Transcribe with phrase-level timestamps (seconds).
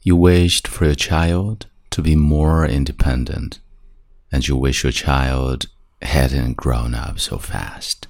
[0.00, 3.58] You wished for your child to be more independent,
[4.30, 5.66] and you wish your child
[6.00, 8.04] hadn't grown up so fast.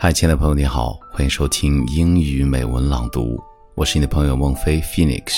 [0.00, 3.42] Hi，亲爱的朋友，你好，欢迎收听英语美文朗读，
[3.74, 5.34] 我是你的朋友孟飞 Phoenix。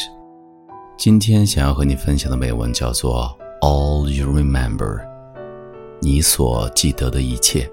[0.98, 3.34] 今天想要和你分享的美文叫做
[3.66, 5.00] 《All You Remember》，
[6.02, 7.70] 你所记得的一切。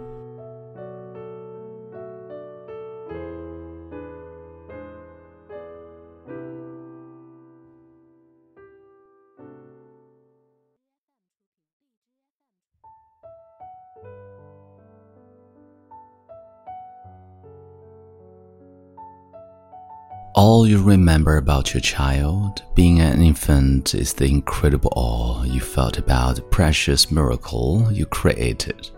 [20.36, 25.98] All you remember about your child being an infant is the incredible awe you felt
[25.98, 28.90] about the precious miracle you created.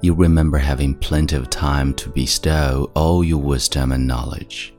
[0.00, 4.74] You remember having plenty of time to bestow all your wisdom and knowledge.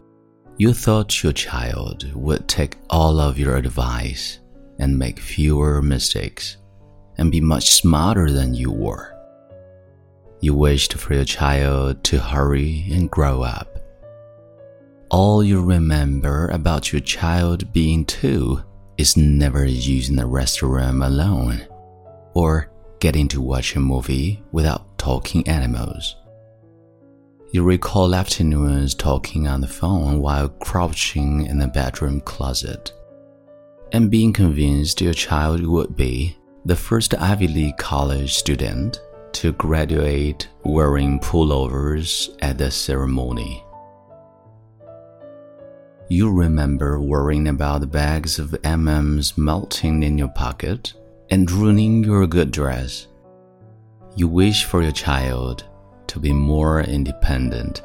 [0.58, 4.40] You thought your child would take all of your advice
[4.80, 6.58] and make fewer mistakes
[7.20, 9.13] and be much smarter than you were.
[10.41, 13.77] You wished for your child to hurry and grow up
[15.10, 18.62] all you remember about your child being two
[18.98, 21.66] is never using the restroom alone,
[22.34, 26.16] or getting to watch a movie without talking animals.
[27.52, 32.92] You recall afternoons talking on the phone while crouching in the bedroom closet,
[33.94, 38.99] and being convinced your child would be the first Ivy League college student
[39.32, 43.64] to graduate wearing pullovers at the ceremony.
[46.10, 50.94] You remember worrying about the bags of M&Ms melting in your pocket
[51.30, 53.08] and ruining your good dress.
[54.16, 55.66] You wish for your child
[56.08, 57.82] to be more independent.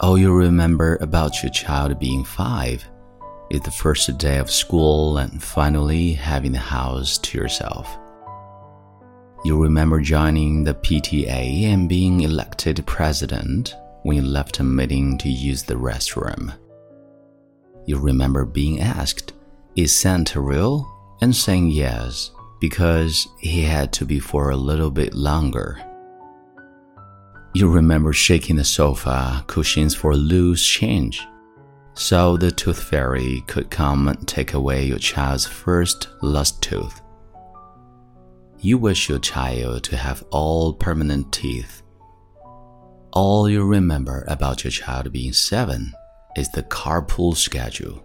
[0.00, 2.82] All you remember about your child being five
[3.50, 7.94] is the first day of school and finally having the house to yourself.
[9.44, 15.28] You remember joining the PTA and being elected president when you left a meeting to
[15.28, 16.54] use the restroom.
[17.86, 19.32] You remember being asked,
[19.76, 20.86] Is Santa real?
[21.20, 22.30] and saying yes,
[22.60, 25.78] because he had to be for a little bit longer.
[27.54, 31.26] You remember shaking the sofa cushions for loose change,
[31.94, 37.00] so the tooth fairy could come and take away your child's first lost tooth.
[38.60, 41.82] You wish your child to have all permanent teeth.
[43.12, 45.92] All you remember about your child being seven
[46.36, 48.04] is the carpool schedule.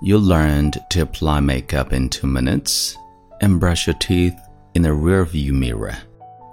[0.00, 2.96] You learned to apply makeup in two minutes
[3.40, 4.38] and brush your teeth
[4.74, 5.96] in a rearview mirror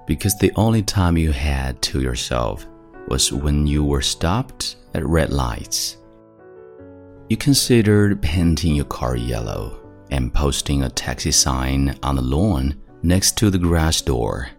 [0.07, 2.66] because the only time you had to yourself
[3.07, 5.97] was when you were stopped at red lights.
[7.29, 9.79] You considered painting your car yellow
[10.11, 14.49] and posting a taxi sign on the lawn next to the garage door.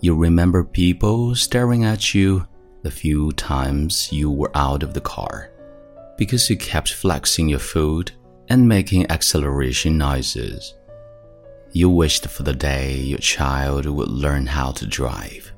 [0.00, 2.46] You remember people staring at you
[2.88, 5.50] the few times you were out of the car
[6.16, 8.12] because you kept flexing your foot
[8.48, 10.74] and making acceleration noises.
[11.72, 15.52] You wished for the day your child would learn how to drive.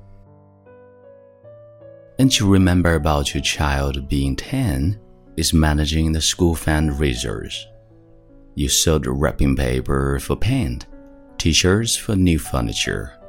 [2.19, 5.01] And you remember about your child being 10
[5.37, 7.55] is managing the school fundraisers.
[8.57, 10.87] You sold wrapping paper for paint,
[11.39, 13.20] t shirts for new furniture,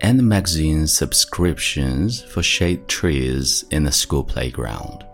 [0.00, 5.04] and magazine subscriptions for shade trees in the school playground.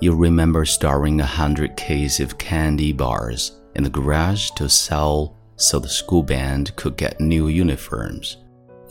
[0.00, 5.78] You remember storing a hundred cases of candy bars in the garage to sell so
[5.78, 8.38] the school band could get new uniforms,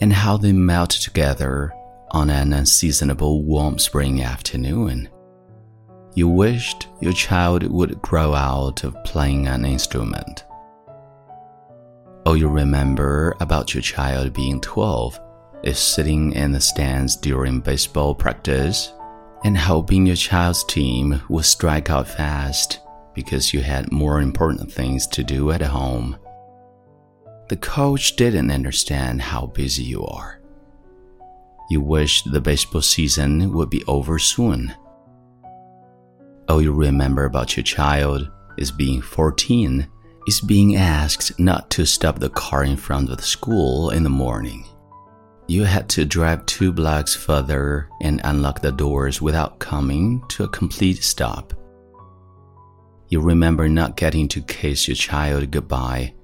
[0.00, 1.72] and how they melted together
[2.12, 5.08] on an unseasonable warm spring afternoon.
[6.14, 10.44] You wished your child would grow out of playing an instrument
[12.30, 15.18] all you remember about your child being 12
[15.64, 18.92] is sitting in the stands during baseball practice
[19.42, 22.78] and hoping your child's team would strike out fast
[23.16, 26.16] because you had more important things to do at home.
[27.48, 30.40] The coach didn't understand how busy you are.
[31.68, 34.72] You wish the baseball season would be over soon.
[36.48, 39.88] All you remember about your child is being 14
[40.30, 44.08] is being asked not to stop the car in front of the school in the
[44.24, 44.64] morning.
[45.48, 50.48] You had to drive two blocks further and unlock the doors without coming to a
[50.48, 51.52] complete stop.
[53.08, 56.14] You remember not getting to kiss your child goodbye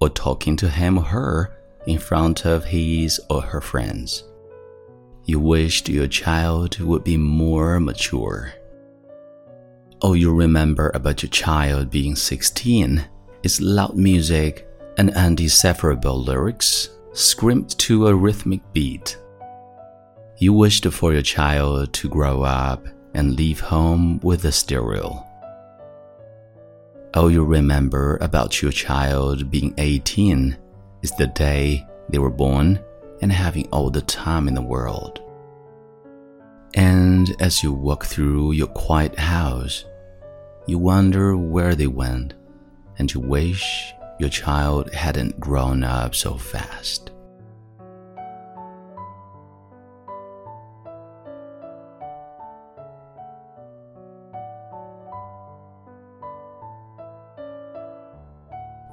[0.00, 1.56] or talking to him or her
[1.86, 4.24] in front of his or her friends.
[5.24, 8.54] You wished your child would be more mature.
[10.00, 13.04] Oh, you remember about your child being 16
[13.42, 14.68] is loud music
[14.98, 19.18] and undecipherable lyrics screamed to a rhythmic beat.
[20.38, 25.24] You wished for your child to grow up and leave home with a stereo.
[27.14, 30.56] All you remember about your child being 18
[31.02, 32.82] is the day they were born
[33.20, 35.20] and having all the time in the world.
[36.74, 39.84] And as you walk through your quiet house,
[40.66, 42.34] you wonder where they went,
[42.98, 47.10] and to wish your child hadn't grown up so fast.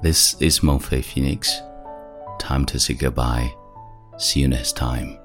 [0.02, 1.60] This is Mofei Phoenix.
[2.38, 3.54] Time to say goodbye.
[4.16, 5.18] See you next time.